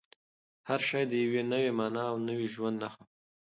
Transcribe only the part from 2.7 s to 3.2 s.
نښه وه.